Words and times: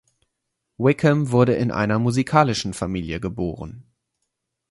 Wickham 0.79 1.29
wurde 1.29 1.53
in 1.53 1.69
einer 1.69 1.99
musikalischen 1.99 2.73
Familie 2.73 3.19
geboren. 3.19 3.85